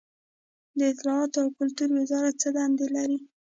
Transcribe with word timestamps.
د 0.77 0.79
اطلاعاتو 0.91 1.37
او 1.43 1.49
کلتور 1.59 1.89
وزارت 1.99 2.35
څه 2.41 2.49
دنده 2.57 2.87
لري؟ 2.95 3.19